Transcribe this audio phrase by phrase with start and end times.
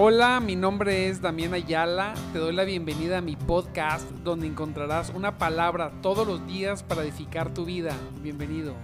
[0.00, 2.14] Hola, mi nombre es Damián Ayala.
[2.32, 7.02] Te doy la bienvenida a mi podcast donde encontrarás una palabra todos los días para
[7.02, 7.96] edificar tu vida.
[8.22, 8.76] Bienvenido.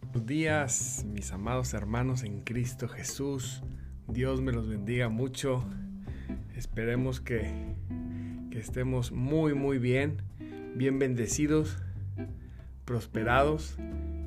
[0.00, 3.62] Buenos días, mis amados hermanos en Cristo Jesús.
[4.08, 5.66] Dios me los bendiga mucho.
[6.56, 7.74] Esperemos que,
[8.50, 10.22] que estemos muy, muy bien,
[10.74, 11.76] bien bendecidos
[12.90, 13.76] prosperados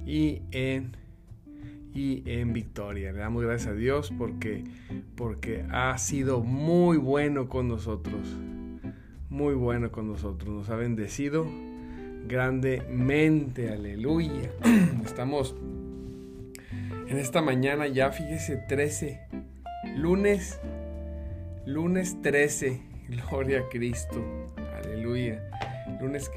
[0.05, 0.95] y en,
[1.94, 3.12] y en victoria.
[3.12, 4.63] Le damos gracias a Dios porque,
[5.17, 8.26] porque ha sido muy bueno con nosotros.
[9.30, 10.55] Muy bueno con nosotros.
[10.55, 11.45] Nos ha bendecido
[12.26, 13.70] grandemente.
[13.70, 14.49] Aleluya.
[15.04, 15.57] Estamos
[17.07, 19.20] en esta mañana ya, fíjese, 13.
[19.98, 20.57] Lunes.
[21.66, 22.82] Lunes 13.
[23.30, 24.23] Gloria a Cristo.
[24.82, 25.43] Aleluya
[26.03, 26.30] lunes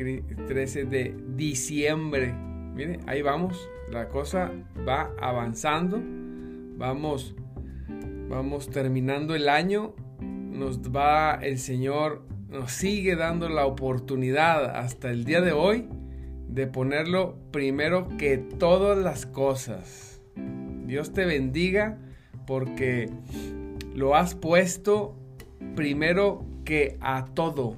[0.46, 2.32] 13 de diciembre.
[2.32, 4.52] Mire, ahí vamos, la cosa
[4.86, 6.00] va avanzando,
[6.76, 7.34] vamos,
[8.28, 15.24] vamos terminando el año, nos va el Señor, nos sigue dando la oportunidad hasta el
[15.24, 15.88] día de hoy
[16.48, 20.22] de ponerlo primero que todas las cosas.
[20.86, 21.98] Dios te bendiga
[22.46, 23.10] porque
[23.94, 25.16] lo has puesto
[25.74, 27.74] primero que a todo.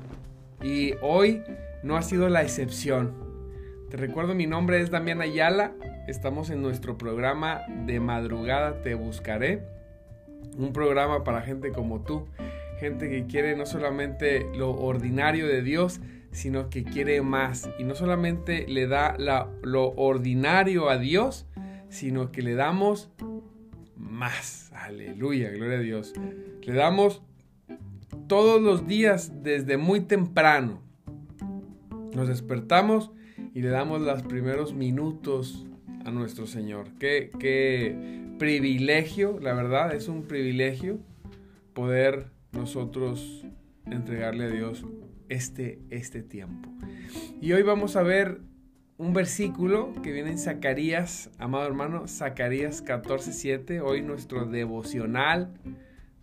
[0.62, 1.42] Y hoy
[1.82, 3.14] no ha sido la excepción.
[3.90, 5.72] Te recuerdo, mi nombre es Damián Ayala.
[6.06, 9.62] Estamos en nuestro programa de madrugada Te Buscaré.
[10.56, 12.26] Un programa para gente como tú.
[12.78, 16.00] Gente que quiere no solamente lo ordinario de Dios,
[16.32, 17.68] sino que quiere más.
[17.78, 19.16] Y no solamente le da
[19.62, 21.46] lo ordinario a Dios,
[21.88, 23.10] sino que le damos
[23.96, 24.70] más.
[24.74, 26.12] Aleluya, gloria a Dios.
[26.62, 27.22] Le damos
[28.26, 30.87] todos los días desde muy temprano.
[32.14, 33.10] Nos despertamos
[33.54, 35.66] y le damos los primeros minutos
[36.04, 36.86] a nuestro Señor.
[36.98, 40.98] Qué, qué privilegio, la verdad, es un privilegio
[41.74, 43.44] poder nosotros
[43.86, 44.84] entregarle a Dios
[45.28, 46.70] este, este tiempo.
[47.40, 48.40] Y hoy vamos a ver
[48.96, 55.54] un versículo que viene en Zacarías, amado hermano, Zacarías 14:7, hoy nuestro devocional,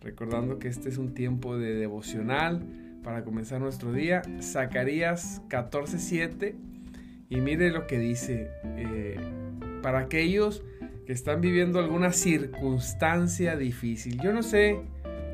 [0.00, 6.56] recordando que este es un tiempo de devocional para comenzar nuestro día, Zacarías 14:7,
[7.28, 9.16] y mire lo que dice, eh,
[9.80, 10.64] para aquellos
[11.06, 14.80] que están viviendo alguna circunstancia difícil, yo no sé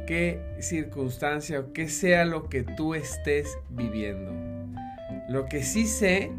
[0.06, 4.34] qué circunstancia o qué sea lo que tú estés viviendo.
[5.30, 6.30] Lo que sí sé,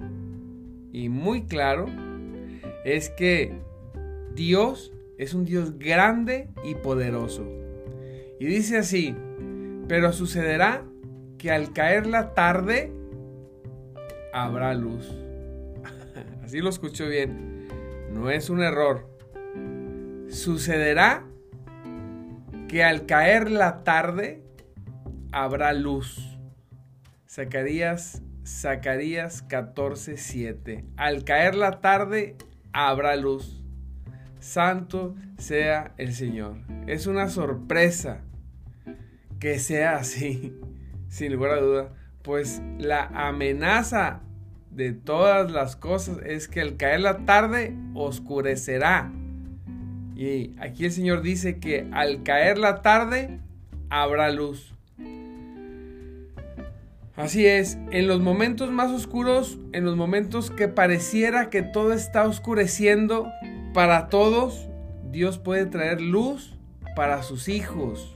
[0.91, 1.87] y muy claro,
[2.85, 3.53] es que
[4.35, 7.43] Dios es un Dios grande y poderoso.
[8.39, 9.15] Y dice así,
[9.87, 10.85] pero sucederá
[11.43, 12.93] que al caer la tarde
[14.31, 15.13] habrá luz.
[16.41, 17.67] Así lo escucho bien.
[18.13, 19.09] No es un error.
[20.29, 21.25] Sucederá
[22.69, 24.41] que al caer la tarde
[25.33, 26.39] habrá luz.
[27.27, 30.85] Zacarías, Zacarías 14:7.
[30.95, 32.37] Al caer la tarde
[32.71, 33.65] habrá luz.
[34.39, 36.55] Santo sea el Señor.
[36.87, 38.21] Es una sorpresa
[39.41, 40.57] que sea así
[41.13, 41.89] sin lugar a duda,
[42.23, 44.21] pues la amenaza
[44.71, 49.11] de todas las cosas es que al caer la tarde oscurecerá.
[50.15, 53.39] Y aquí el Señor dice que al caer la tarde
[53.91, 54.73] habrá luz.
[57.15, 62.27] Así es, en los momentos más oscuros, en los momentos que pareciera que todo está
[62.27, 63.31] oscureciendo
[63.75, 64.67] para todos,
[65.11, 66.57] Dios puede traer luz
[66.95, 68.15] para sus hijos.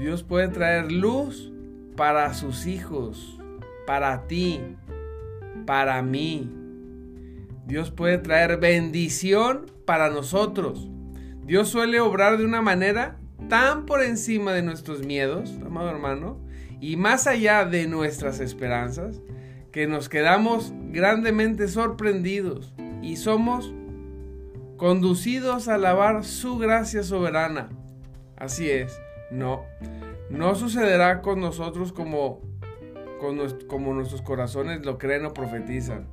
[0.00, 1.52] Dios puede traer luz
[1.94, 3.38] para sus hijos,
[3.86, 4.58] para ti,
[5.66, 6.50] para mí.
[7.66, 10.88] Dios puede traer bendición para nosotros.
[11.44, 13.18] Dios suele obrar de una manera
[13.50, 16.40] tan por encima de nuestros miedos, amado hermano,
[16.80, 19.20] y más allá de nuestras esperanzas,
[19.70, 22.72] que nos quedamos grandemente sorprendidos
[23.02, 23.74] y somos
[24.78, 27.68] conducidos a alabar su gracia soberana.
[28.38, 28.98] Así es.
[29.30, 29.64] No,
[30.28, 32.40] no sucederá con nosotros como,
[33.68, 36.06] como nuestros corazones lo creen o profetizan.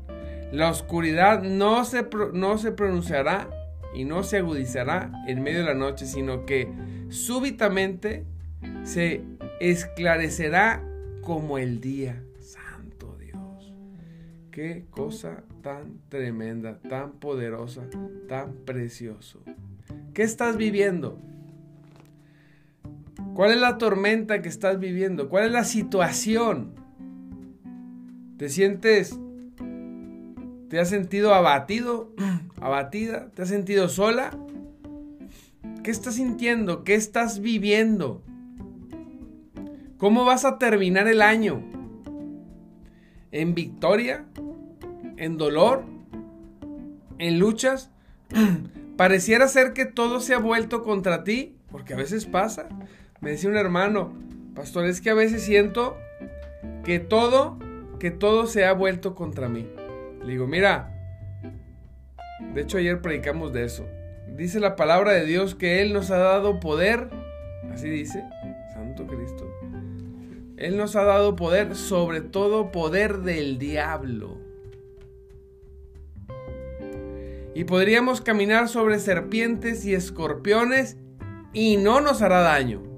[0.52, 3.50] La oscuridad no se, no se pronunciará
[3.94, 6.72] y no se agudizará en medio de la noche, sino que
[7.10, 8.26] súbitamente
[8.84, 9.24] se
[9.60, 10.84] esclarecerá
[11.22, 12.24] como el día.
[12.40, 13.74] Santo Dios.
[14.52, 17.84] Qué cosa tan tremenda, tan poderosa,
[18.30, 19.42] tan precioso.
[20.14, 21.20] ¿Qué estás viviendo?
[23.38, 25.30] ¿Cuál es la tormenta que estás viviendo?
[25.30, 26.74] ¿Cuál es la situación?
[28.38, 29.20] ¿Te sientes
[30.70, 32.16] ¿Te has sentido abatido?
[32.60, 33.30] ¿Abatida?
[33.36, 34.32] ¿Te has sentido sola?
[35.84, 36.84] ¿Qué estás sintiendo?
[36.84, 38.24] ¿Qué estás viviendo?
[40.00, 41.64] ¿Cómo vas a terminar el año?
[43.32, 44.26] ¿En victoria?
[45.18, 45.84] ¿En dolor?
[47.20, 47.92] ¿En luchas?
[48.98, 52.68] Pareciera ser que todo se ha vuelto contra ti, porque a veces pasa.
[53.22, 54.14] Me decía un hermano,
[54.56, 55.98] pastor, es que a veces siento
[56.84, 57.58] que todo,
[58.00, 59.68] que todo se ha vuelto contra mí.
[60.24, 60.94] Le digo, mira,
[62.54, 63.88] de hecho ayer predicamos de eso.
[64.36, 67.10] Dice la palabra de Dios que Él nos ha dado poder,
[67.72, 68.24] así dice,
[68.74, 69.52] Santo Cristo.
[70.58, 74.38] Él nos ha dado poder, sobre todo poder del diablo.
[77.56, 80.98] Y podríamos caminar sobre serpientes y escorpiones
[81.54, 82.97] y no nos hará daño.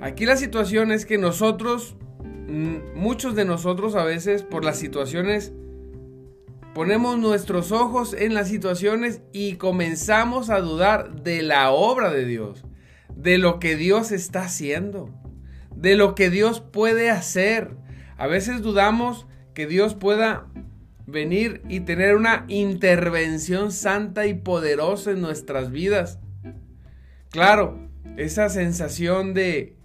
[0.00, 5.52] Aquí la situación es que nosotros, mm, muchos de nosotros a veces por las situaciones,
[6.74, 12.64] ponemos nuestros ojos en las situaciones y comenzamos a dudar de la obra de Dios,
[13.14, 15.10] de lo que Dios está haciendo,
[15.76, 17.76] de lo que Dios puede hacer.
[18.16, 20.46] A veces dudamos que Dios pueda
[21.06, 26.20] venir y tener una intervención santa y poderosa en nuestras vidas.
[27.30, 29.76] Claro, esa sensación de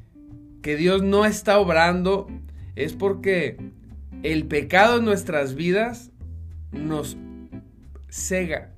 [0.65, 2.25] que Dios no está obrando
[2.75, 3.55] es porque
[4.23, 6.09] el pecado en nuestras vidas
[6.71, 7.17] nos
[8.09, 8.71] cega,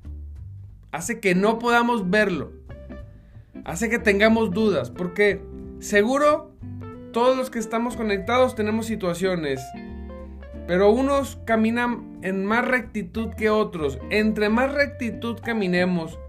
[0.91, 2.51] hace que no podamos verlo,
[3.63, 5.41] hace que tengamos dudas, porque
[5.79, 6.51] seguro
[7.13, 9.61] todos los que estamos conectados tenemos situaciones,
[10.67, 13.97] pero unos caminan en más rectitud que otros.
[14.09, 16.19] Entre más rectitud caminemos,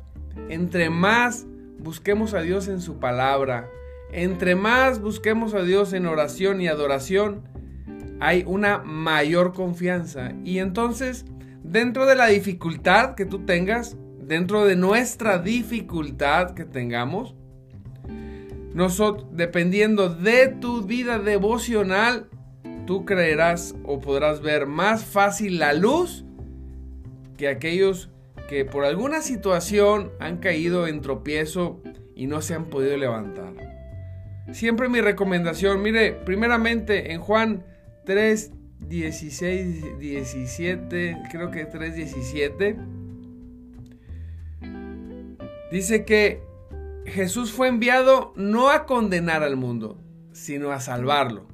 [0.51, 1.47] entre más
[1.81, 3.69] busquemos a Dios en su palabra,
[4.13, 7.43] entre más busquemos a Dios en oración y adoración,
[8.21, 10.33] hay una mayor confianza.
[10.45, 11.25] Y entonces,
[11.63, 17.35] dentro de la dificultad que tú tengas, dentro de nuestra dificultad que tengamos,
[18.75, 22.29] nosotros, dependiendo de tu vida devocional,
[22.87, 26.25] tú creerás o podrás ver más fácil la luz
[27.37, 28.11] que aquellos
[28.49, 31.83] que por alguna situación han caído en tropiezo
[32.15, 33.78] y no se han podido levantar.
[34.53, 37.65] Siempre mi recomendación, mire, primeramente en Juan
[38.07, 42.77] 3, 16, 17, creo que 3, 17,
[45.71, 46.43] dice que
[47.05, 50.01] Jesús fue enviado no a condenar al mundo,
[50.33, 51.47] sino a salvarlo.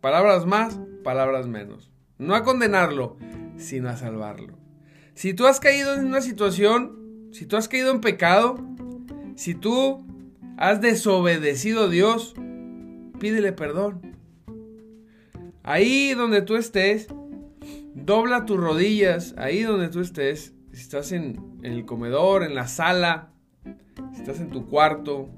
[0.00, 1.90] Palabras más, palabras menos.
[2.18, 3.16] No a condenarlo,
[3.56, 4.58] sino a salvarlo.
[5.14, 8.58] Si tú has caído en una situación, si tú has caído en pecado,
[9.34, 10.06] si tú
[10.56, 12.34] has desobedecido a Dios,
[13.18, 14.16] pídele perdón.
[15.62, 17.08] Ahí donde tú estés,
[17.94, 23.30] dobla tus rodillas, ahí donde tú estés, si estás en, el comedor, en la sala,
[24.12, 25.28] si estás en tu cuarto,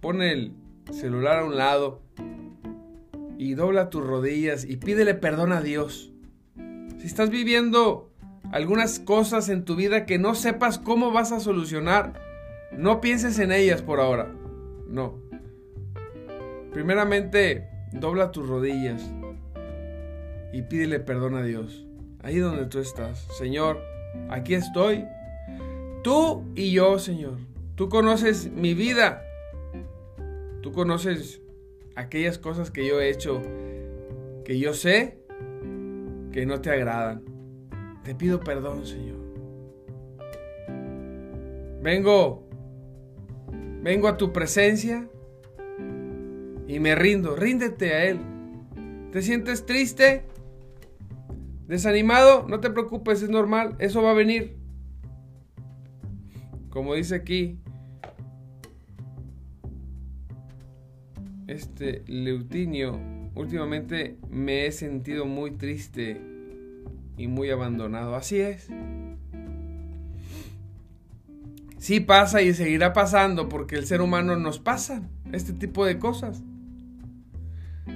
[0.00, 0.52] pon el
[0.92, 2.02] celular a un lado
[3.38, 6.12] y dobla tus rodillas y pídele perdón a Dios.
[6.98, 8.10] Si estás viviendo
[8.52, 12.29] algunas cosas en tu vida que no sepas cómo vas a solucionar,
[12.72, 14.32] no pienses en ellas por ahora.
[14.86, 15.18] No.
[16.72, 19.02] Primeramente, dobla tus rodillas
[20.52, 21.86] y pídele perdón a Dios.
[22.22, 23.26] Ahí donde tú estás.
[23.38, 23.80] Señor,
[24.28, 25.04] aquí estoy.
[26.02, 27.38] Tú y yo, Señor.
[27.74, 29.22] Tú conoces mi vida.
[30.62, 31.40] Tú conoces
[31.96, 33.42] aquellas cosas que yo he hecho
[34.44, 35.18] que yo sé
[36.32, 37.22] que no te agradan.
[38.04, 39.18] Te pido perdón, Señor.
[41.82, 42.49] Vengo
[43.82, 45.08] Vengo a tu presencia
[46.66, 47.34] y me rindo.
[47.34, 48.20] Ríndete a Él.
[49.12, 50.24] ¿Te sientes triste?
[51.66, 52.46] ¿Desanimado?
[52.48, 53.76] No te preocupes, es normal.
[53.78, 54.56] Eso va a venir.
[56.68, 57.58] Como dice aquí,
[61.48, 63.00] este Leutinio,
[63.34, 66.20] últimamente me he sentido muy triste
[67.16, 68.14] y muy abandonado.
[68.14, 68.68] Así es.
[71.80, 75.00] Sí pasa y seguirá pasando porque el ser humano nos pasa
[75.32, 76.42] este tipo de cosas.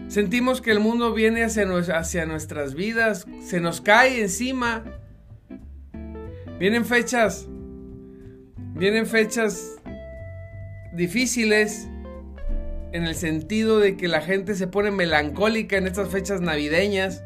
[0.08, 4.84] Sentimos que el mundo viene hacia, hacia nuestras vidas, se nos cae encima.
[6.58, 7.46] Vienen fechas,
[8.74, 9.76] vienen fechas
[10.94, 11.86] difíciles
[12.92, 17.22] en el sentido de que la gente se pone melancólica en estas fechas navideñas.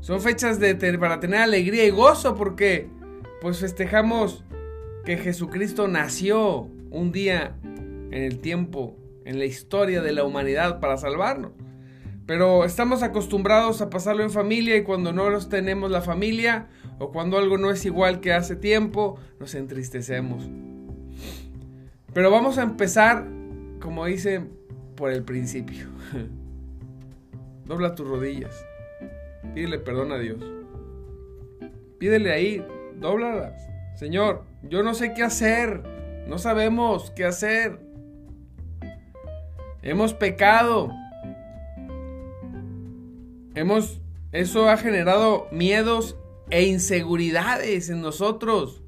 [0.00, 2.88] Son fechas de, para tener alegría y gozo porque
[3.42, 4.45] pues festejamos
[5.06, 10.96] que Jesucristo nació un día en el tiempo, en la historia de la humanidad para
[10.96, 11.52] salvarnos.
[12.26, 16.66] Pero estamos acostumbrados a pasarlo en familia y cuando no los tenemos la familia
[16.98, 20.50] o cuando algo no es igual que hace tiempo, nos entristecemos.
[22.12, 23.28] Pero vamos a empezar,
[23.80, 24.42] como dice,
[24.96, 25.86] por el principio.
[27.64, 28.66] Dobla tus rodillas.
[29.54, 30.44] Pídele perdón a Dios.
[31.98, 32.66] Pídele ahí,
[32.98, 33.75] dóblalas.
[33.96, 35.82] Señor, yo no sé qué hacer.
[36.28, 37.80] No sabemos qué hacer.
[39.82, 40.90] Hemos pecado.
[43.54, 44.00] Hemos
[44.36, 46.14] eso ha generado miedos
[46.50, 48.82] e inseguridades en nosotros.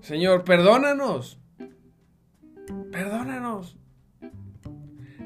[0.00, 1.38] Señor, perdónanos.
[2.90, 3.76] Perdónanos.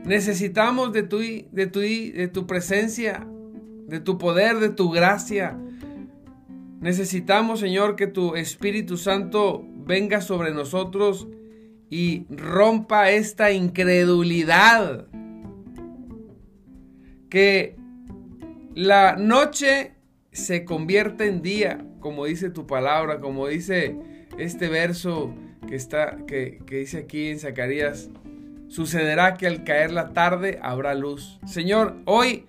[0.04, 3.24] Necesitamos de tu, de tu, de tu presencia,
[3.86, 5.56] de tu poder, de tu gracia.
[6.80, 11.28] Necesitamos, Señor, que tu Espíritu Santo venga sobre nosotros
[11.90, 15.06] y rompa esta incredulidad.
[17.28, 17.76] Que
[18.74, 19.92] la noche
[20.32, 23.96] se convierta en día, como dice tu palabra, como dice
[24.38, 25.34] este verso
[25.68, 28.10] que está que, que dice aquí en Zacarías
[28.70, 31.40] Sucederá que al caer la tarde habrá luz.
[31.44, 32.46] Señor, hoy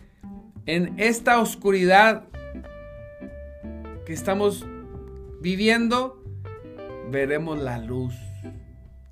[0.68, 2.26] en esta oscuridad
[4.12, 4.66] que estamos
[5.40, 6.22] viviendo,
[7.12, 8.14] veremos la luz.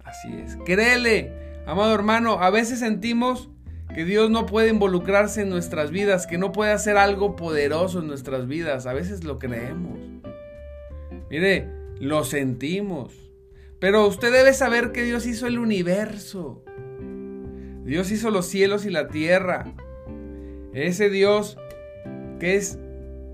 [0.04, 0.58] Así es.
[0.66, 1.32] Créele,
[1.66, 3.50] amado hermano, a veces sentimos
[3.96, 8.08] que Dios no puede involucrarse en nuestras vidas, que no puede hacer algo poderoso en
[8.08, 8.88] nuestras vidas.
[8.88, 9.98] A veces lo creemos.
[11.30, 11.70] Mire,
[12.02, 13.14] lo sentimos.
[13.80, 16.62] Pero usted debe saber que Dios hizo el universo.
[17.86, 19.74] Dios hizo los cielos y la tierra.
[20.74, 21.58] Ese Dios
[22.42, 22.80] que es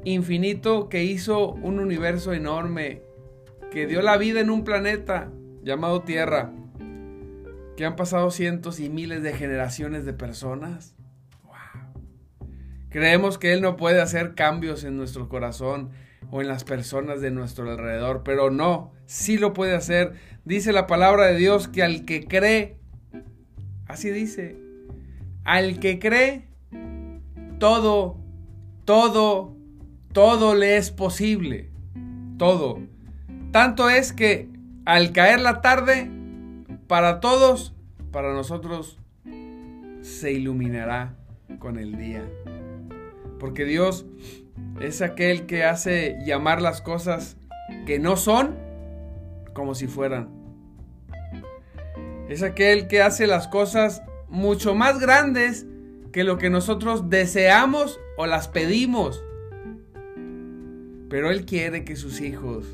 [0.06, 3.02] infinito, que hizo un universo enorme,
[3.72, 5.32] que dio la vida en un planeta
[5.64, 6.54] llamado Tierra,
[7.76, 10.96] que han pasado cientos y miles de generaciones de personas.
[12.90, 15.90] Creemos que Él no puede hacer cambios en nuestro corazón
[16.32, 20.14] o en las personas de nuestro alrededor, pero no, sí lo puede hacer.
[20.46, 22.78] Dice la palabra de Dios que al que cree,
[23.88, 24.58] Así dice,
[25.44, 26.48] al que cree,
[27.60, 28.18] todo,
[28.84, 29.55] todo,
[30.16, 31.70] todo le es posible.
[32.38, 32.80] Todo.
[33.52, 34.48] Tanto es que
[34.86, 36.10] al caer la tarde,
[36.88, 37.76] para todos,
[38.14, 38.98] para nosotros,
[40.02, 41.18] se iluminará
[41.60, 42.24] con el día.
[43.42, 44.06] Porque Dios
[44.80, 47.36] es aquel que hace llamar las cosas
[47.86, 48.56] que no son
[49.52, 50.30] como si fueran.
[52.30, 55.66] Es aquel que hace las cosas mucho más grandes
[56.14, 59.25] que lo que nosotros deseamos o las pedimos.
[61.10, 62.66] Pero Él quiere que sus hijos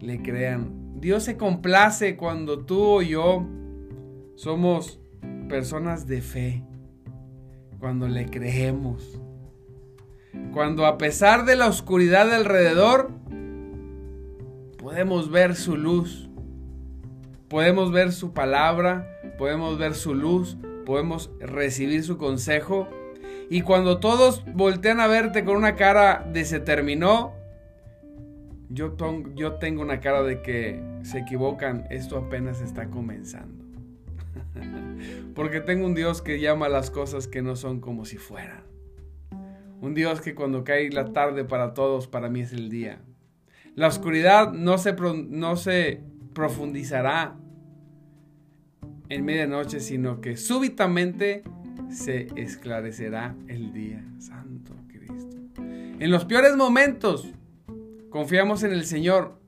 [0.00, 1.00] le crean.
[1.00, 3.46] Dios se complace cuando tú o yo
[4.34, 5.00] somos
[5.48, 6.64] personas de fe.
[7.78, 9.20] Cuando le creemos.
[10.52, 13.10] Cuando a pesar de la oscuridad alrededor,
[14.78, 16.30] podemos ver su luz
[17.50, 20.56] podemos ver su palabra, podemos ver su luz,
[20.86, 22.88] podemos recibir su consejo.
[23.52, 27.34] Y cuando todos voltean a verte con una cara de se terminó,
[28.68, 28.94] yo,
[29.58, 33.64] tengo una cara de que se equivocan, esto apenas está comenzando.
[35.34, 38.62] Porque tengo un Dios que llama las cosas que no son como si fueran.
[39.80, 43.00] Un Dios que cuando cae la tarde para todos, para mí es el día.
[43.74, 44.94] La oscuridad no se,
[45.28, 46.04] no se
[46.34, 47.36] profundizará
[49.08, 51.42] en medianoche, sino que súbitamente
[51.90, 54.04] se esclarecerá el día.
[54.18, 55.36] Santo Cristo.
[55.56, 57.28] En los peores momentos,
[58.10, 59.38] confiamos en el Señor,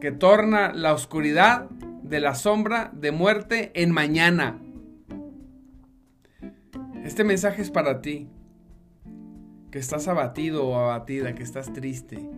[0.00, 1.70] que torna la oscuridad
[2.02, 4.60] de la sombra de muerte en mañana.
[7.04, 8.28] Este mensaje es para ti,
[9.70, 12.28] que estás abatido o abatida, que estás triste,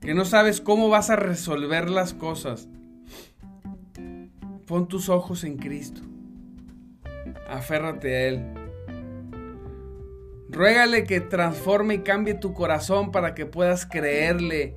[0.00, 2.68] que no sabes cómo vas a resolver las cosas.
[4.66, 6.02] Pon tus ojos en Cristo.
[7.48, 8.44] Aférrate a Él.
[10.48, 14.74] Ruégale que transforme y cambie tu corazón para que puedas creerle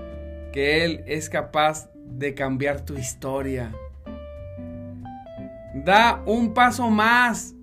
[0.51, 3.71] que Él es capaz de cambiar tu historia.
[5.85, 7.53] Da un paso más.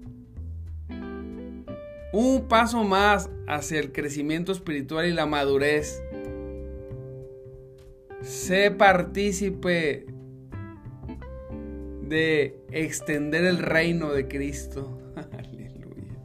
[2.13, 6.01] Un paso más hacia el crecimiento espiritual y la madurez.
[8.23, 10.07] Sé partícipe
[12.09, 14.99] de extender el reino de Cristo.
[15.17, 16.19] Aleluya.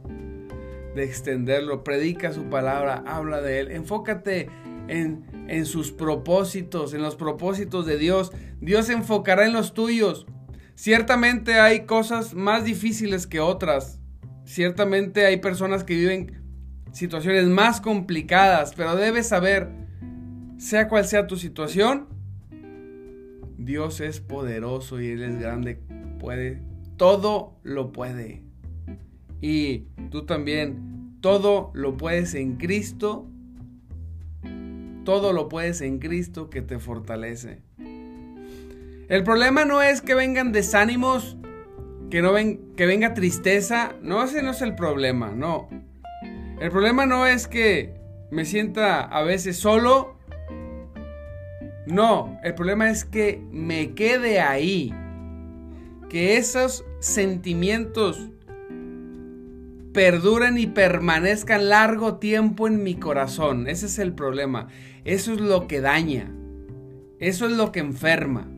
[0.94, 1.84] De extenderlo.
[1.84, 3.70] Predica su palabra, habla de Él.
[3.70, 4.48] Enfócate
[4.88, 8.32] en, en sus propósitos, en los propósitos de Dios.
[8.60, 10.26] Dios se enfocará en los tuyos.
[10.74, 14.00] Ciertamente hay cosas más difíciles que otras.
[14.44, 16.40] Ciertamente hay personas que viven
[16.92, 19.68] situaciones más complicadas, pero debes saber,
[20.58, 22.08] sea cual sea tu situación,
[23.60, 25.78] Dios es poderoso y Él es grande,
[26.18, 26.62] puede,
[26.96, 28.42] todo lo puede.
[29.42, 33.28] Y tú también, todo lo puedes en Cristo,
[35.04, 37.62] todo lo puedes en Cristo que te fortalece.
[39.08, 41.36] El problema no es que vengan desánimos,
[42.10, 43.94] que, no ven, que venga tristeza.
[44.02, 45.68] No, ese no es el problema, no.
[46.60, 47.94] El problema no es que
[48.30, 50.19] me sienta a veces solo.
[51.86, 54.94] No, el problema es que me quede ahí.
[56.08, 58.30] Que esos sentimientos
[59.92, 63.66] perduren y permanezcan largo tiempo en mi corazón.
[63.68, 64.68] Ese es el problema.
[65.04, 66.30] Eso es lo que daña.
[67.18, 68.48] Eso es lo que enferma.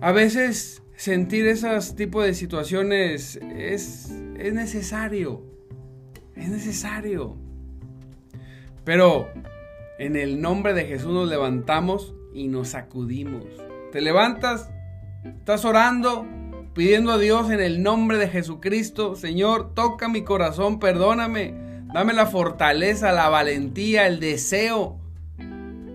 [0.00, 5.42] A veces sentir esos tipos de situaciones es, es necesario.
[6.36, 7.36] Es necesario.
[8.84, 9.28] Pero
[10.00, 13.44] en el nombre de Jesús nos levantamos y nos sacudimos.
[13.92, 14.70] Te levantas,
[15.24, 16.26] estás orando,
[16.74, 21.54] pidiendo a Dios en el nombre de Jesucristo, Señor, toca mi corazón, perdóname,
[21.92, 24.98] dame la fortaleza, la valentía, el deseo.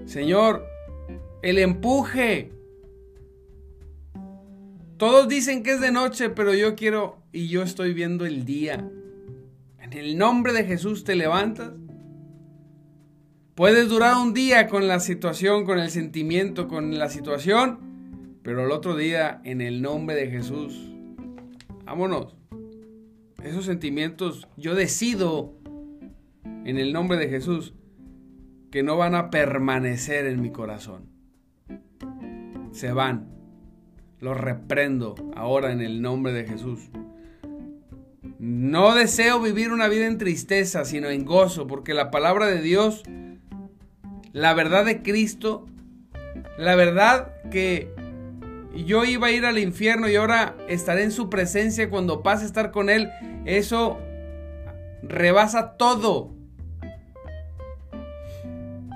[0.05, 0.63] Señor,
[1.41, 2.51] el empuje,
[4.97, 8.87] todos dicen que es de noche, pero yo quiero y yo estoy viendo el día.
[9.81, 11.71] En el nombre de Jesús te levantas.
[13.55, 18.71] Puedes durar un día con la situación, con el sentimiento, con la situación, pero el
[18.71, 20.91] otro día en el nombre de Jesús,
[21.85, 22.35] vámonos.
[23.41, 25.53] Esos sentimientos, yo decido
[26.65, 27.73] en el nombre de Jesús
[28.71, 31.05] que no van a permanecer en mi corazón.
[32.73, 33.29] Se van.
[34.19, 36.89] Lo reprendo ahora en el nombre de Jesús.
[38.37, 43.03] No deseo vivir una vida en tristeza, sino en gozo, porque la palabra de Dios,
[44.35, 45.65] la verdad de Cristo,
[46.57, 47.89] la verdad que
[48.75, 52.47] yo iba a ir al infierno y ahora estaré en su presencia cuando pase a
[52.47, 53.09] estar con Él,
[53.45, 53.97] eso
[55.03, 56.33] rebasa todo.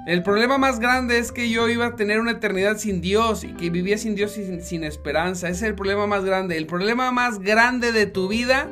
[0.07, 3.53] El problema más grande es que yo iba a tener una eternidad sin Dios y
[3.53, 5.47] que vivía sin Dios y sin, esperanza.
[5.47, 6.57] Ese es el problema más grande.
[6.57, 8.69] El problema más grande de tu vida,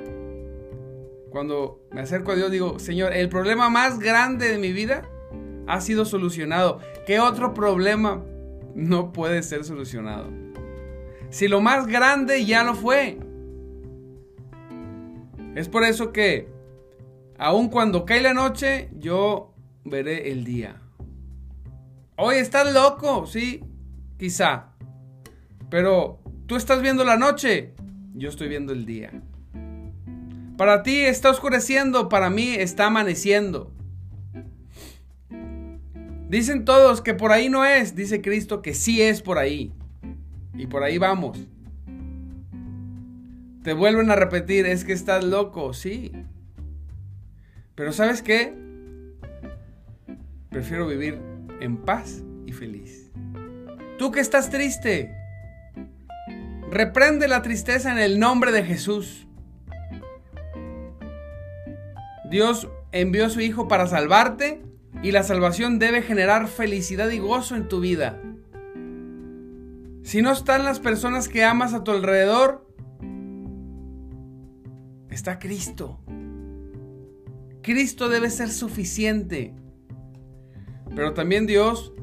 [1.30, 5.08] cuando me acerco a Dios, digo, Señor, el problema más grande de mi vida
[5.68, 6.80] ha sido solucionado.
[7.06, 8.24] ¿Qué otro problema
[8.74, 10.30] no puede ser solucionado?
[11.30, 13.20] Si lo más grande ya lo fue.
[15.56, 16.48] Es por eso que,
[17.38, 19.54] aun cuando cae la noche, yo
[19.84, 20.82] veré el día.
[22.16, 23.64] Oye, estás loco, sí,
[24.18, 24.70] quizá.
[25.70, 27.74] Pero tú estás viendo la noche,
[28.14, 29.12] yo estoy viendo el día.
[30.58, 33.72] Para ti está oscureciendo, para mí está amaneciendo.
[36.30, 39.72] Dicen todos que por ahí no es, dice Cristo que sí es por ahí.
[40.54, 41.40] Y por ahí vamos.
[43.64, 46.12] Te vuelven a repetir, es que estás loco, sí.
[47.76, 48.54] Pero ¿sabes qué?
[50.50, 51.20] Prefiero vivir
[51.62, 53.12] en paz y feliz.
[53.98, 55.16] Tú que estás triste,
[56.70, 59.28] reprende la tristeza en el nombre de Jesús.
[62.30, 64.67] Dios envió a su Hijo para salvarte
[65.04, 68.22] y la salvación debe generar felicidad y gozo en tu vida.
[70.04, 72.66] Si no están las personas que amas a tu alrededor,
[75.10, 76.00] está Cristo.
[77.62, 79.54] Cristo debe ser suficiente.
[80.96, 81.94] Pero también Dios,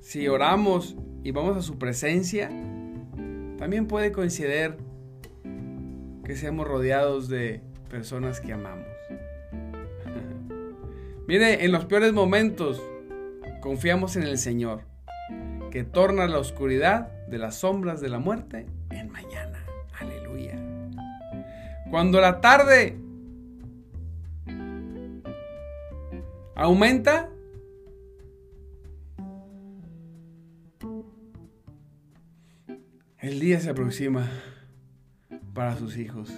[0.00, 2.48] si oramos y vamos a su presencia,
[3.58, 4.76] también puede coincidir
[6.24, 7.60] que seamos rodeados de
[7.90, 8.99] personas que amamos.
[11.30, 12.82] Mire, en los peores momentos
[13.60, 14.80] confiamos en el Señor,
[15.70, 19.64] que torna la oscuridad de las sombras de la muerte en mañana.
[20.00, 20.58] Aleluya.
[21.88, 22.98] Cuando la tarde
[26.56, 27.30] aumenta,
[33.20, 34.28] El día se aproxima
[35.54, 36.34] para sus hijos.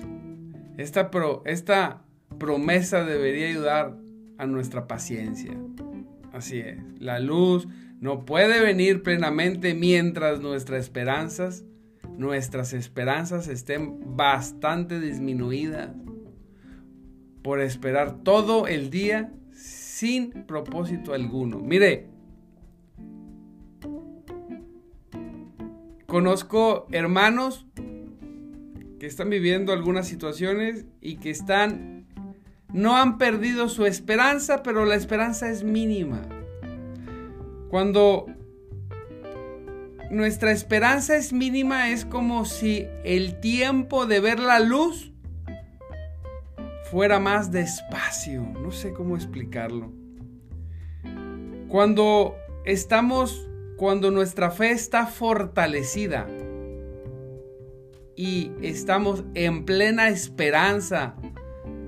[0.77, 1.11] Esta,
[1.47, 2.03] esta
[2.39, 4.03] promesa debería ayudar
[4.39, 5.57] a nuestra paciencia.
[6.33, 7.69] Así es, la luz
[8.01, 11.65] no puede venir plenamente mientras nuestras esperanzas,
[12.17, 15.91] nuestras esperanzas estén bastante disminuidas
[17.43, 21.59] por esperar todo el día sin propósito alguno.
[21.59, 22.09] Mire,
[26.07, 27.67] conozco hermanos
[28.99, 32.02] que están viviendo algunas situaciones y que están,
[32.73, 36.23] no han perdido su esperanza, pero la esperanza es mínima.
[37.69, 38.27] Cuando
[40.11, 45.13] nuestra esperanza es mínima, es como si el tiempo de ver la luz
[46.91, 48.43] fuera más despacio.
[48.43, 49.91] No sé cómo explicarlo.
[51.69, 56.27] Cuando estamos, cuando nuestra fe está fortalecida,
[58.15, 61.15] y estamos en plena esperanza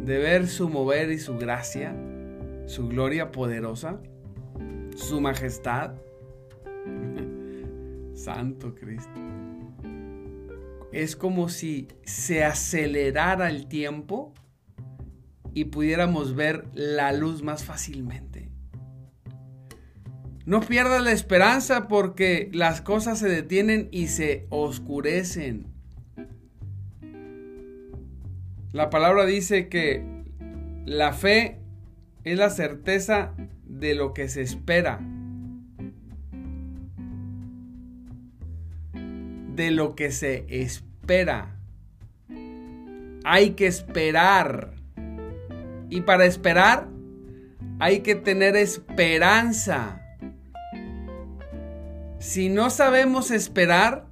[0.05, 1.97] de ver su mover y su gracia,
[2.67, 4.01] su gloria poderosa,
[4.97, 5.95] su majestad.
[8.15, 9.21] Santo Cristo.
[10.93, 14.33] Es como si se acelerara el tiempo
[15.53, 18.51] y pudiéramos ver la luz más fácilmente.
[20.45, 25.74] No pierdas la esperanza porque las cosas se detienen y se oscurecen.
[28.75, 30.05] La palabra dice que
[30.85, 31.61] la fe
[32.25, 33.33] es la certeza
[33.65, 34.99] de lo que se espera.
[39.55, 41.57] De lo que se espera.
[43.23, 44.73] Hay que esperar.
[45.89, 46.89] Y para esperar
[47.79, 50.03] hay que tener esperanza.
[52.19, 54.09] Si no sabemos esperar,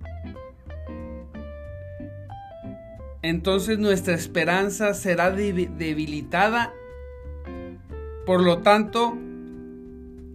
[3.22, 6.74] entonces nuestra esperanza será debilitada.
[8.26, 9.16] Por lo tanto,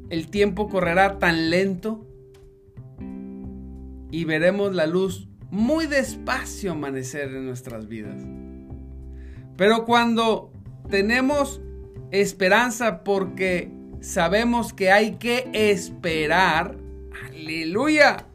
[0.10, 2.06] el tiempo correrá tan lento
[4.10, 8.24] y veremos la luz muy despacio amanecer en nuestras vidas.
[9.58, 10.52] Pero cuando
[10.90, 11.62] tenemos
[12.12, 16.78] esperanza porque sabemos que hay que esperar,
[17.26, 18.28] aleluya.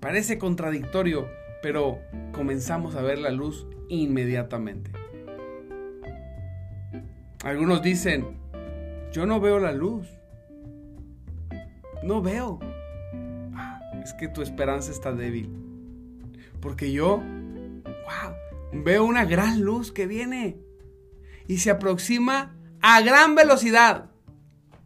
[0.00, 1.28] Parece contradictorio,
[1.62, 2.00] pero
[2.32, 4.90] comenzamos a ver la luz inmediatamente.
[7.44, 8.36] Algunos dicen,
[9.12, 10.08] yo no veo la luz.
[12.02, 12.58] No veo.
[13.54, 15.50] Ah, es que tu esperanza está débil.
[16.60, 20.58] Porque yo, wow, veo una gran luz que viene
[21.48, 24.10] y se aproxima a gran velocidad.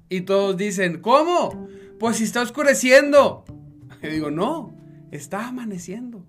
[0.09, 1.69] Y todos dicen, ¿cómo?
[1.99, 3.45] Pues si está oscureciendo.
[4.03, 4.77] Y digo, no,
[5.11, 6.27] está amaneciendo.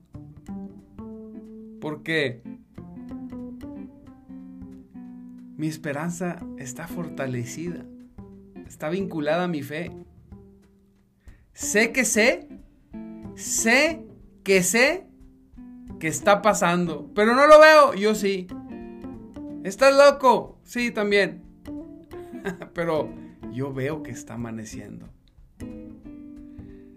[1.79, 2.41] Porque
[5.57, 7.85] mi esperanza está fortalecida,
[8.67, 9.91] está vinculada a mi fe.
[11.53, 12.47] Sé que sé,
[13.35, 14.05] sé
[14.43, 15.07] que sé
[15.99, 18.47] que está pasando, pero no lo veo, yo sí.
[19.63, 20.59] ¿Estás loco?
[20.63, 21.41] Sí, también.
[22.73, 23.09] pero
[23.51, 25.09] yo veo que está amaneciendo.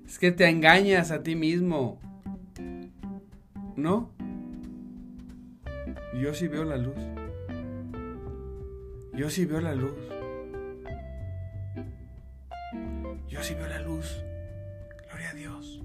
[0.04, 1.98] Es que te engañas a ti mismo.
[3.76, 4.10] ¿No?
[6.20, 6.96] Yo sí veo la luz.
[9.14, 9.92] Yo sí veo la luz.
[13.28, 14.24] Yo sí veo la luz.
[15.08, 15.82] Gloria a Dios.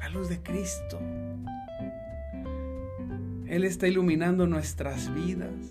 [0.00, 0.98] La luz de Cristo.
[3.46, 5.70] Él está iluminando nuestras vidas.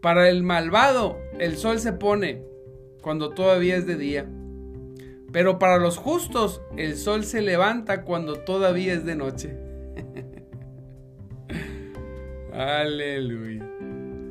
[0.00, 2.42] Para el malvado, el sol se pone
[3.02, 4.26] cuando todavía es de día.
[5.32, 9.69] Pero para los justos, el sol se levanta cuando todavía es de noche.
[12.60, 13.64] Aleluya.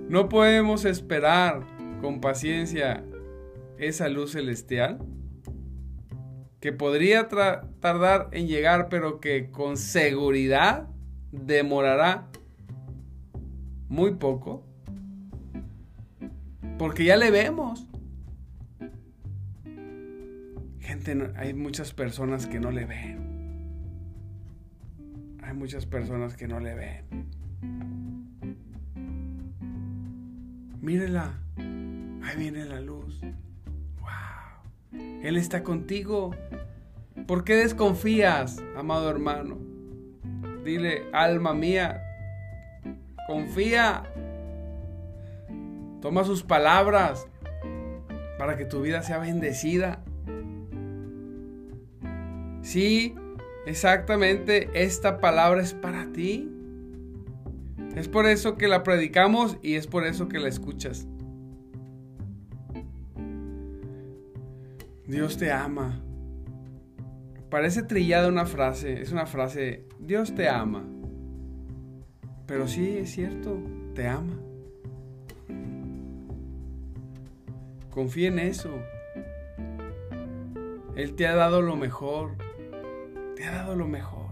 [0.08, 1.66] No podemos esperar
[2.00, 3.04] con paciencia
[3.80, 5.00] esa luz celestial
[6.60, 10.90] que podría tardar en llegar, pero que con seguridad
[11.32, 12.28] demorará
[13.88, 14.64] muy poco.
[16.78, 17.88] Porque ya le vemos.
[20.82, 23.28] Gente, hay muchas personas que no le ven.
[25.42, 27.39] Hay muchas personas que no le ven.
[30.82, 31.34] Mírela.
[31.58, 33.20] Ahí viene la luz.
[34.00, 35.02] Wow.
[35.22, 36.32] Él está contigo.
[37.28, 39.58] ¿Por qué desconfías, amado hermano?
[40.64, 42.02] Dile, alma mía,
[43.28, 44.04] confía.
[46.02, 47.28] Toma sus palabras
[48.38, 50.02] para que tu vida sea bendecida.
[52.62, 53.16] Sí,
[53.66, 56.50] exactamente, esta palabra es para ti.
[57.96, 61.08] Es por eso que la predicamos y es por eso que la escuchas.
[65.08, 66.00] Dios te ama.
[67.50, 70.84] Parece trillada una frase, es una frase, Dios te ama.
[72.46, 73.58] Pero sí, es cierto,
[73.96, 74.38] te ama.
[77.90, 78.70] Confía en eso.
[80.96, 82.36] Él te ha dado lo mejor.
[83.36, 84.30] Te ha dado lo mejor.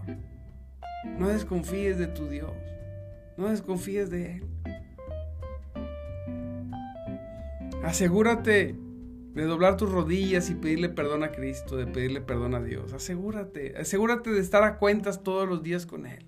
[1.18, 2.52] No desconfíes de tu Dios.
[3.38, 4.44] No desconfíes de Él.
[7.84, 8.74] Asegúrate
[9.34, 12.92] de doblar tus rodillas y pedirle perdón a Cristo, de pedirle perdón a Dios.
[12.92, 16.26] Asegúrate, asegúrate de estar a cuentas todos los días con Él.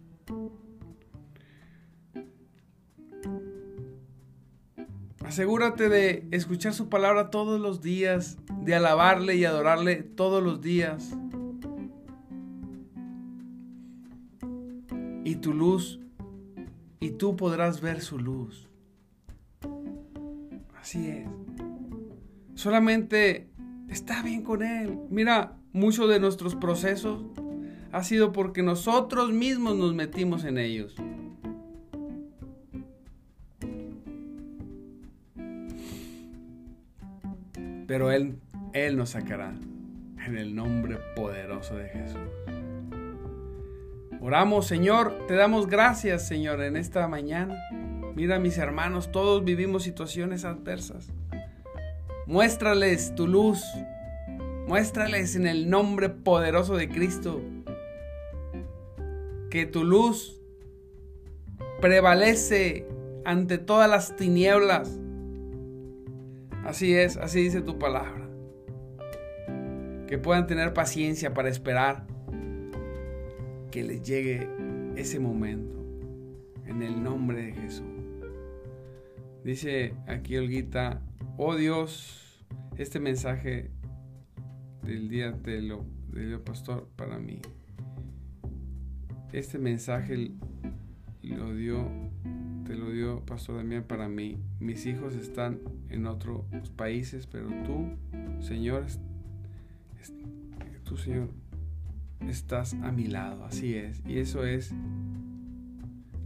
[5.25, 11.17] Asegúrate de escuchar su palabra todos los días, de alabarle y adorarle todos los días.
[15.25, 16.01] Y tu luz,
[17.01, 18.69] y tú podrás ver su luz.
[20.79, 21.29] Así es.
[22.55, 23.49] Solamente
[23.89, 24.99] está bien con Él.
[25.09, 27.25] Mira, muchos de nuestros procesos
[27.91, 30.95] ha sido porque nosotros mismos nos metimos en ellos.
[37.87, 38.39] Pero Él,
[38.73, 39.53] Él nos sacará
[40.25, 42.60] en el nombre poderoso de Jesús.
[44.21, 47.57] Oramos, Señor, te damos gracias, Señor, en esta mañana.
[48.15, 51.09] Mira, mis hermanos, todos vivimos situaciones adversas.
[52.27, 53.65] Muéstrales tu luz.
[54.67, 57.41] Muéstrales en el nombre poderoso de Cristo
[59.51, 60.41] que tu luz
[61.81, 62.87] prevalece
[63.25, 65.01] ante todas las tinieblas
[66.65, 68.29] Así es, así dice tu palabra.
[70.07, 72.07] Que puedan tener paciencia para esperar
[73.71, 74.49] que les llegue
[74.97, 75.77] ese momento.
[76.67, 77.87] En el nombre de Jesús.
[79.45, 81.01] Dice aquí Olguita,
[81.37, 82.45] oh Dios,
[82.79, 83.71] este mensaje
[84.83, 87.41] del día de lo, de pastor para mí.
[89.33, 90.33] Este mensaje
[91.23, 91.89] lo dio
[92.71, 94.39] te lo dio Pastor Damián para mí.
[94.61, 96.45] Mis hijos están en otros
[96.77, 97.97] países, pero tú,
[98.39, 98.87] Señor,
[100.85, 101.31] tú, Señor,
[102.29, 103.45] estás a mi lado.
[103.45, 104.03] Así es.
[104.07, 104.73] Y eso es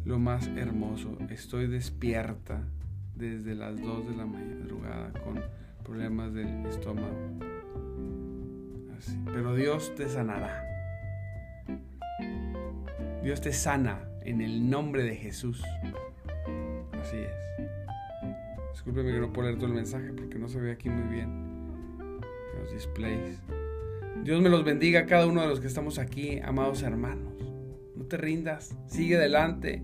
[0.04, 1.16] lo más hermoso.
[1.30, 2.62] Estoy despierta
[3.16, 5.40] desde las 2 de la madrugada con
[5.82, 7.38] problemas del estómago.
[9.26, 10.64] Pero Dios te sanará.
[13.22, 15.62] Dios te sana en el nombre de Jesús.
[17.00, 17.30] Así es.
[18.72, 22.20] Discúlpeme que no puedo leer todo el mensaje porque no se ve aquí muy bien.
[22.58, 23.40] Los displays.
[24.24, 27.34] Dios me los bendiga a cada uno de los que estamos aquí, amados hermanos.
[27.94, 29.82] No te rindas, sigue adelante.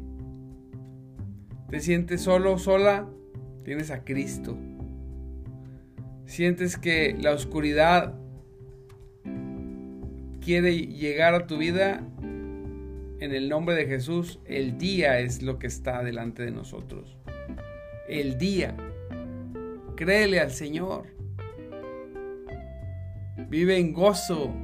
[1.68, 3.08] ¿Te sientes solo, sola?
[3.64, 4.56] Tienes a Cristo.
[6.24, 8.14] ¿Sientes que la oscuridad
[10.40, 12.02] quiere llegar a tu vida?
[13.20, 17.18] en el nombre de Jesús, el día es lo que está delante de nosotros.
[18.08, 18.74] El día.
[19.94, 21.06] Créele al Señor.
[23.50, 24.54] Vive en gozo.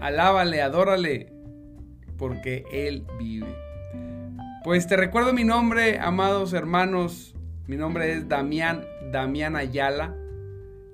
[0.00, 1.32] Alábale, adórale,
[2.18, 3.46] porque Él vive.
[4.64, 7.36] Pues te recuerdo mi nombre, amados hermanos.
[7.68, 10.16] Mi nombre es Damián, Damián Ayala.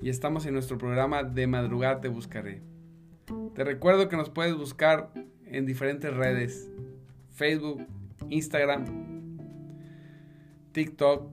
[0.02, 2.60] Y estamos en nuestro programa De Madrugada Te Buscaré.
[3.54, 5.10] Te recuerdo que nos puedes buscar
[5.46, 6.70] en diferentes redes.
[7.30, 7.86] Facebook,
[8.28, 9.38] Instagram,
[10.72, 11.30] TikTok,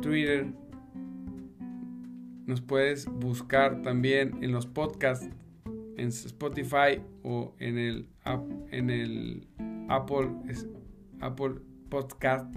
[0.00, 0.46] Twitter.
[2.46, 5.28] Nos puedes buscar también en los podcasts
[5.96, 8.08] en Spotify o en el,
[8.70, 9.48] en el
[9.88, 10.30] Apple,
[11.20, 11.54] Apple
[11.88, 12.54] Podcast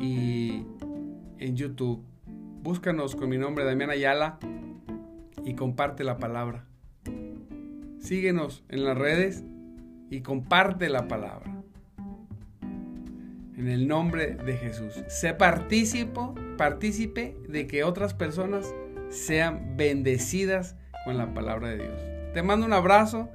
[0.00, 0.64] y
[1.38, 2.04] en YouTube.
[2.62, 4.38] Búscanos con mi nombre Damián Ayala
[5.44, 6.66] y comparte la palabra.
[7.98, 9.44] Síguenos en las redes
[10.10, 11.62] y comparte la palabra.
[13.56, 15.02] En el nombre de Jesús.
[15.08, 18.74] Sé partícipo, partícipe de que otras personas
[19.10, 22.00] sean bendecidas con la palabra de Dios.
[22.34, 23.28] Te mando un abrazo.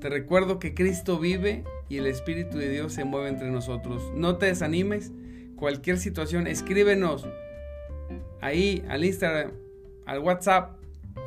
[0.00, 4.12] Te recuerdo que Cristo vive y el Espíritu de Dios se mueve entre nosotros.
[4.14, 5.12] No te desanimes.
[5.56, 7.26] Cualquier situación, escríbenos
[8.40, 9.50] ahí al Instagram,
[10.06, 10.78] al WhatsApp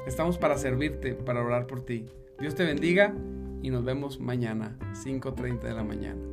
[0.05, 2.05] Estamos para servirte, para orar por ti.
[2.39, 3.13] Dios te bendiga
[3.61, 6.30] y nos vemos mañana, 5.30 de la mañana.